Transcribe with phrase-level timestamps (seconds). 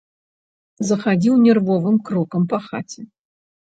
[0.89, 3.01] Захадзіў нервовым крокам па хаце.